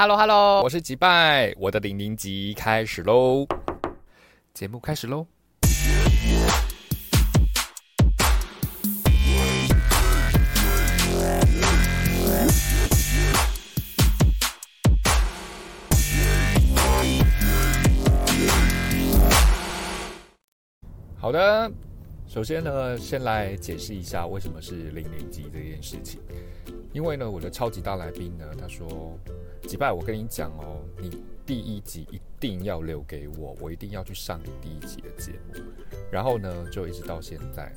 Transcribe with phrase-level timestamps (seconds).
[0.00, 3.44] Hello Hello，我是吉拜，我的零零集开始喽，
[4.54, 5.26] 节目开始喽。
[21.18, 21.72] 好的，
[22.28, 26.20] 首先呢，先来解释一下为什么是零零级这件事情。
[26.92, 29.18] 因为呢，我的超级大来宾呢，他说
[29.66, 31.10] ：“吉拜，我跟你讲哦，你
[31.46, 35.54] 第一集一定要留给我，我一定要去上你第一集的节目。”
[36.12, 37.72] 然后呢，就一直到现在，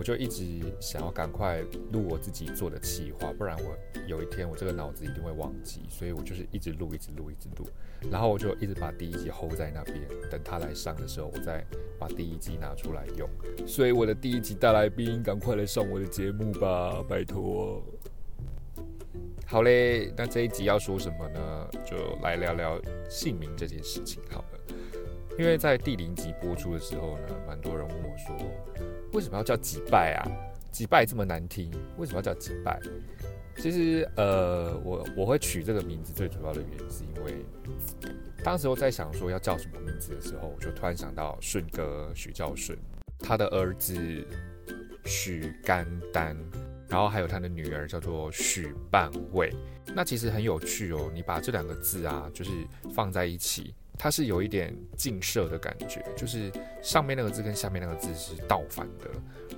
[0.00, 1.60] 我就一直想要赶快
[1.92, 7.68] 录我自己做的企划，不然我有一天我这个脑子一定会忘记，所以我就是一直录，一直录，一直录。
[8.10, 10.00] 然后我就一直把第一集 hold 在那边，
[10.30, 11.62] 等他来上的时候，我再
[11.98, 13.28] 把第一集拿出来用。
[13.66, 17.84] 所以我的第一集大来宾，赶快来上我的节目吧，拜托。
[19.44, 21.68] 好嘞，那这一集要说什么呢？
[21.84, 24.59] 就来聊聊姓名这件事情好了。
[25.38, 28.36] 因为在第零集播出的时候呢，蛮多人问我说，
[29.12, 30.28] 为什么要叫吉拜啊？
[30.70, 32.78] 吉拜这么难听，为什么要叫吉拜？
[33.56, 37.44] 其实，呃，我我会取这个名字最主要的原因是因为，
[38.44, 42.78] 当时我在想说要叫什么名字的时候，我就突然想到顺哥许教顺，
[43.18, 43.96] 他的儿子
[45.04, 46.36] 许甘丹。
[46.88, 49.54] 然后还有他的女儿叫做许半卫，
[49.94, 51.08] 那其实很有趣哦。
[51.14, 52.50] 你把这两个字啊，就是
[52.92, 53.72] 放在一起，
[54.02, 59.10] 它是有一点近射的感觉，就是上面那个字跟下面那个字是倒反的，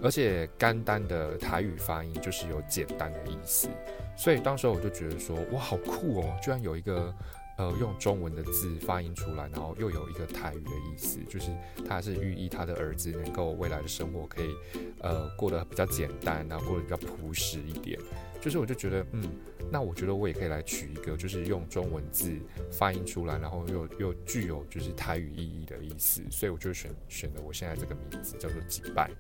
[0.03, 3.69] 而且干单的台语发音就是有简单的意思，
[4.17, 7.15] 所以当时我就觉得说，哇，好酷哦，居然有一个。
[7.59, 11.51] 呃，用中文的字发音出来，然后又有一个台语的意思，就是
[11.87, 14.55] 他是寓意他的儿子能够未来的生活可以，
[15.01, 17.99] 呃，过得比较简单，然后过得比较朴实一点。
[18.41, 19.23] 就是我就觉得，嗯，
[19.71, 22.37] 那我觉得我也可以来取一个，就是用中文字
[22.73, 29.11] 发音出来，然后又又具有就是台语意义的意思，所以我就选选了我现在这个名字叫做几拜。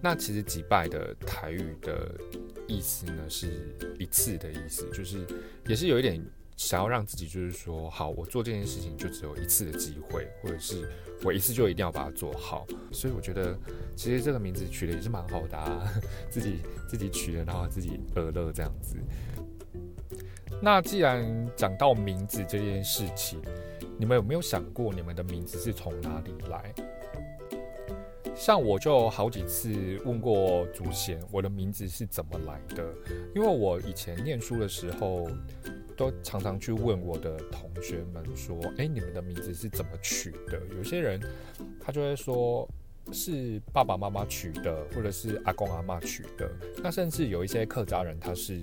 [0.00, 2.14] 那其实几拜的台语的
[2.66, 5.26] 意思呢，是一次的意思，就是
[5.66, 6.24] 也是有一点。
[6.56, 10.88] 想要让自己就是说，好，我做这件事情就只有一次的机会，或者是
[11.24, 12.64] 我一次就一定要把它做好。
[12.92, 13.58] 所以我觉得，
[13.96, 15.92] 其实这个名字取的也是蛮好的， 啊，
[16.30, 18.96] 自己自己取的，然后自己乐乐这样子。
[20.62, 21.24] 那既然
[21.56, 23.42] 讲到名字这件事情，
[23.98, 26.72] 你们有没有想过，你们的名字是从哪里来？
[28.36, 32.94] 像我就好几次问过祖先，我的名字是怎么来的？
[33.34, 35.28] 因为我以前念书的时候。
[35.96, 41.20] 都常常去问我的同学们说：“哎，你们的名字是怎么取的？”有些人
[41.80, 42.68] 他就会说
[43.12, 46.50] 是爸爸妈妈取的，或者是阿公阿妈取的。
[46.82, 48.60] 那甚至有一些客家人，他是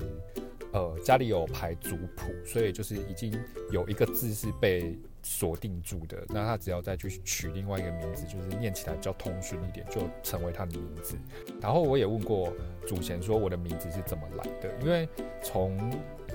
[0.74, 3.34] 呃家里有排族谱，所以就是已经
[3.72, 6.24] 有一个字是被锁定住的。
[6.30, 11.16] 那他只要再去取另外一个名字，就是念起来比较通顺一点，就成为他的名字。
[11.62, 12.52] 然后我也问过
[12.88, 15.08] 祖先说我的名字是怎么来的，因为
[15.44, 15.78] 从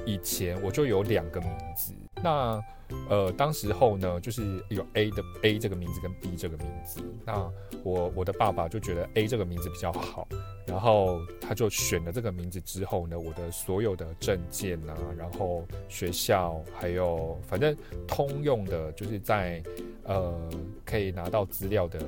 [0.06, 2.62] 以前我就有两个名字，那
[3.10, 7.50] 呃，当时候呢，就是有 A 的 A 这个名字跟 B 这个名字，那
[7.82, 10.28] 我我的爸爸就觉得 A 这个名字比较好，
[10.64, 19.60] 然后他就选了这个名字之后呢，我的所有的证件啊，然后学校还有反正通用的，就是在
[20.04, 20.48] 呃
[20.84, 22.00] 可以拿到资料的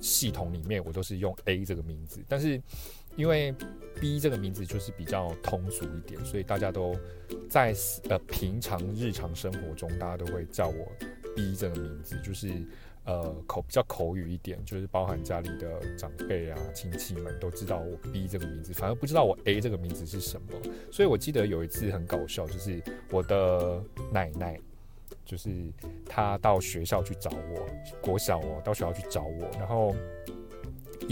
[0.00, 2.60] 系统里面，我都是用 A 这个名字，但是。
[3.16, 3.54] 因为
[4.00, 6.96] B 这个名字就是比较通俗一点，所以大家都
[7.48, 7.74] 在
[8.08, 10.86] 呃平常日常生活中，大家都会叫我
[11.36, 12.50] B 这个名字，就是
[13.04, 20.48] 呃口比较口语一点，就是包含家里的长辈啊亲戚们都知道我 B 这个名字，反而不知道我 A 这个名字是什么。
[20.90, 23.80] 所以我记得有一次很搞笑，就是我的
[24.10, 24.58] 奶奶，
[25.24, 25.50] 就是
[26.08, 27.68] 她到学校去找我，
[28.00, 29.94] 国小哦，到学校去找我，然后。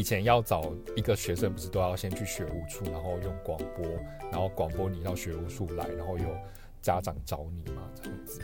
[0.01, 3.85] 以前要找一个学生，不是都要先去学务处，然后用广播，
[4.33, 6.25] 然后广播你到学务处来，然后有
[6.81, 8.41] 家长找你嘛，这样子，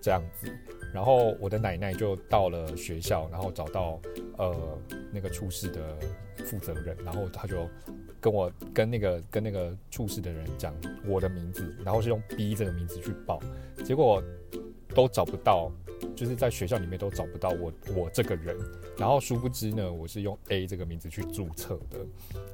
[0.00, 0.46] 这样子。
[0.92, 4.00] 然后我的奶奶就到了学校，然后找到
[4.38, 4.78] 呃
[5.12, 5.98] 那个处室的
[6.44, 7.68] 负责人，然后他就
[8.20, 10.72] 跟我跟那个跟那个处室的人讲
[11.08, 13.40] 我的名字，然后是用 B 这个名字去报，
[13.84, 14.22] 结果
[14.94, 15.72] 都找不到。
[16.14, 18.56] 就是在学校里面都找不到我我这个人，
[18.96, 21.98] 然后殊不知呢，我是用 A 这个名字去注册的，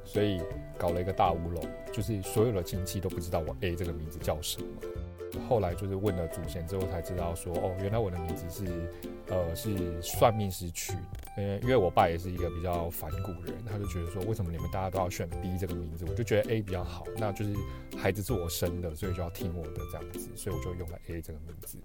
[0.04, 0.40] 所以
[0.78, 1.62] 搞了一个大乌龙，
[1.92, 4.66] 就是所有的亲戚都不知道我 A 这个名字叫什么。
[5.48, 8.90] 后来就是问了祖先之后才知道说，哦，原来我的名字是，
[9.28, 10.92] 呃，是算命师取，
[11.36, 16.04] 呃，因为我爸也是一个比较反骨人，他就觉得说，为什么你们大家都要选 B 这个名字？
[16.08, 17.54] 我就觉得 A 比较好，那就是
[17.96, 21.78] 孩子是我生的，所以就要听我的这样子，所以我就用了 A 这个名字。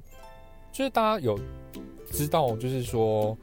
[0.75, 1.39] 就是大家有
[2.12, 3.38] 知道，就是说，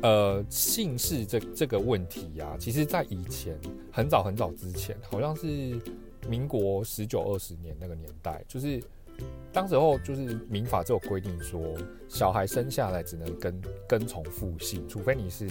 [0.00, 3.54] 呃，姓氏这这个问题呀，其实在以前
[3.92, 5.78] 很早很早之前，好像是
[6.26, 8.82] 民国十九二十年那个年代，就是。
[9.52, 11.60] 当时候就是民法就有规定说，
[12.08, 15.46] 小孩生下来只能跟跟从父姓，除非你是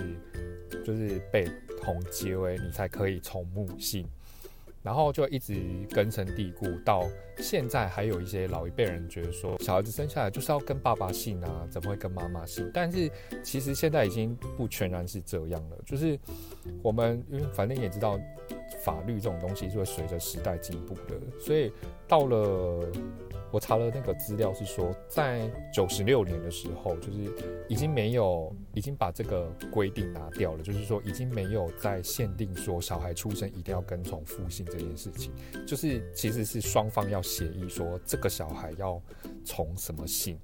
[0.83, 1.47] 就是被
[1.79, 4.05] 同结为，你才可以从母姓。
[4.83, 5.55] 然后就一直
[5.89, 7.03] 根深蒂固，到
[7.37, 12.69] 现在还有一些老一辈人觉得说，小孩子生下来就是要跟爸爸姓啊，怎么会跟妈妈姓？
[12.73, 13.09] 但是
[13.43, 16.19] 其实现在已经不全然是这样了，就是
[16.81, 18.19] 我们因为反正也知道。
[18.79, 21.71] 法律这种东西是会随着时代进步的，所以
[22.07, 22.87] 到了
[23.51, 27.19] 我查了那个资料是说，在九十六年的时候，就是
[27.67, 35.31] 已经没有，已经把这个规定拿掉了，就是说已经没有在限定说小孩出生一定要跟从父姓这件事情，
[35.67, 39.01] 就是其实是双方要协议说这个小孩要
[39.43, 40.37] 从什么姓，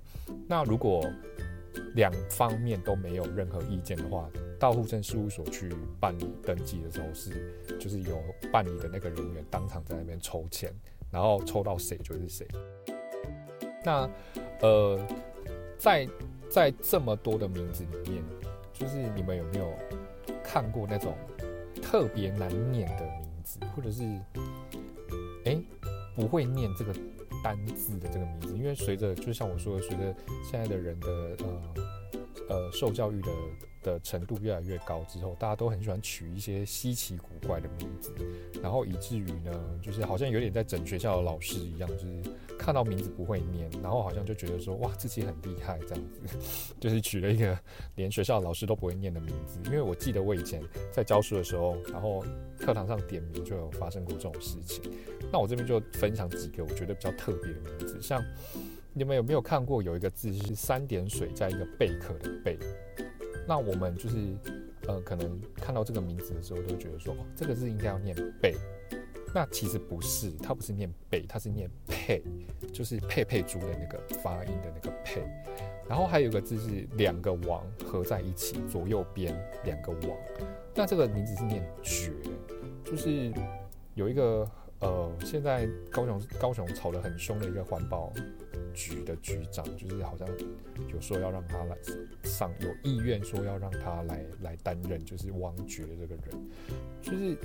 [0.47, 1.01] 那如果
[1.95, 4.29] 两方面都没有任何意见的话。
[4.59, 8.19] 到户政事务所去办理登记的时候，是就是有
[8.51, 10.73] 办理的那个人员当场在那边抽签，
[11.11, 12.47] 然后抽到谁就是谁。
[13.85, 14.09] 那
[14.61, 14.99] 呃，
[15.77, 16.09] 在
[16.49, 18.23] 在这么多的名字里面，
[18.73, 19.71] 就是你们有没有
[20.43, 21.15] 看过那种
[21.79, 24.03] 特别难念的名字，或者是
[25.45, 25.55] 哎
[26.15, 26.91] 不会念这个
[27.43, 28.57] 单字的这个名字？
[28.57, 30.15] 因为随着就像我说的，随着
[30.49, 31.07] 现在的人的
[31.39, 31.73] 呃
[32.49, 33.31] 呃受教育的。
[33.83, 38.13] 的程度越来越高之后，大家都很喜欢取一些稀奇古怪的名字，
[38.61, 42.21] 然后以至于呢，就是好像有点在整学校的老师一样，就是
[42.59, 46.37] 看到名字不会念，然后好像就觉得说哇自己很厉害这样子，
[46.81, 47.57] 就是取了一个
[47.95, 49.57] 连学校老师都不会念的名字。
[49.65, 50.61] 因为我记得我以前
[50.91, 52.25] 在教书的时候，然后
[52.59, 54.83] 课堂上点名就有发生过这种事情。
[55.31, 58.21] 那我这边就分享几个我觉得比较特别的名字，像
[58.97, 62.57] 你们有没有看过有一个字是三点水加一个贝壳的贝？
[63.47, 64.35] 那我们就是，
[64.87, 68.55] 呃，可能看到这个名字的时候，都觉得说，哦，这个字应该要念贝。
[69.35, 72.23] 那其实不是，它不是念贝，它是念佩，
[72.73, 75.21] 就是佩佩猪的那个发音的那个佩。
[75.87, 80.17] 然后还有一个字是两个王合在一起，左右边两个王。
[80.73, 82.11] 那这个名字是念绝，
[82.83, 83.31] 就是
[83.93, 84.49] 有一个。
[84.79, 88.13] 呃，现在高雄高雄吵得很凶的一个环保
[88.73, 90.27] 局的局长，就是好像
[90.93, 91.75] 有说要让他来
[92.23, 96.23] 上，有意愿说要让他来来担任，就是王爵这个人，
[97.01, 97.35] 就是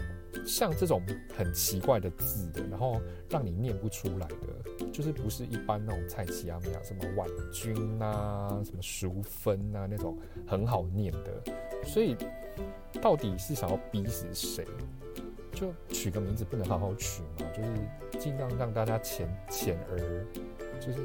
[0.47, 1.03] 像这种
[1.35, 3.01] 很奇怪的字的，然后
[3.31, 11.43] 让你念不出来的，就是不是一般那种蔡奇阿米亚什么婉君啊，什么淑芬啊那种很好念的，
[11.87, 12.15] 所以
[13.01, 14.67] 到底是想要逼死谁？
[15.63, 20.27] 就取个名字不能好好取嘛，就是尽量让大家浅浅而
[20.81, 20.99] 就是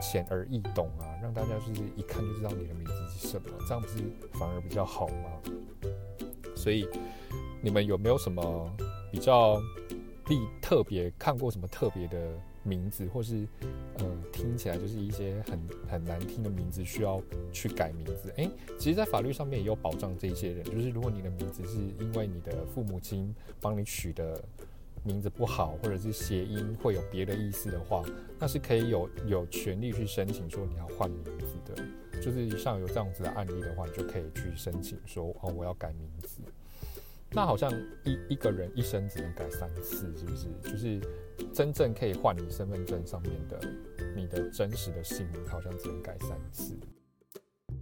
[0.00, 3.94] 浅而易懂啊，让大家就是一看就知道你的名字是什么，这样不是
[4.34, 5.42] 反而比较好吗？
[6.54, 6.88] 所以
[7.60, 8.72] 你们有没有什么
[9.10, 9.56] 比较
[10.28, 12.16] 例特别看过什么特别的？
[12.66, 13.46] 名字，或是
[13.98, 17.22] 呃，听起来就是一些很很难听的名字，需要
[17.52, 18.32] 去改名字。
[18.36, 24.42] 诶，其实，在法律上面也有保障这些人，就是如果你的名字是因为你的父母亲帮你取的
[25.04, 28.02] 名字不好，或者是谐音会有别的意思的话，
[28.38, 31.82] 那是可以有有权利去申请说你要换名字的。
[32.20, 36.40] 就是像有这样子的案例的话，你就可以去申请说哦，我要改名字。
[37.36, 37.70] 那好像
[38.02, 40.48] 一一个人一生只能改三次，是不是？
[40.62, 40.98] 就是
[41.52, 43.60] 真正可以换你身份证上面的
[44.16, 46.74] 你的真实的姓名，好像只能改三次。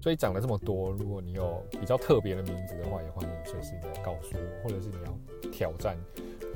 [0.03, 5.97] 所以讲了这么多，如果你有比较特别的名字的话，也欢迎随时来告诉我，或者是你要挑战，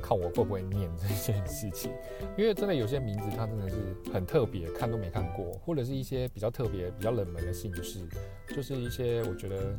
[0.03, 1.93] 看我会不会念这件事情。
[2.37, 3.77] 因为真的有些名字它真的是
[4.13, 8.01] 很特别，看都没看过，或者是一些比较特别、比较冷门的姓氏，
[8.49, 9.79] 就是一些我觉得。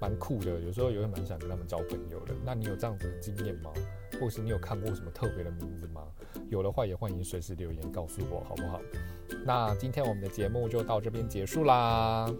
[0.00, 2.34] 蛮酷的，有时候也会蛮想跟他们交朋友的。
[2.44, 3.70] 那你有这样子的经验吗？
[4.20, 6.02] 或是你有看过什么特别的名字吗？
[6.48, 8.80] 有的话也欢迎随时留言告诉我，好不好？
[9.44, 12.32] 那今天我们的节目就到这边结束啦。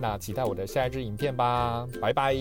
[0.00, 2.34] 那期待我的下一支影片吧，拜拜。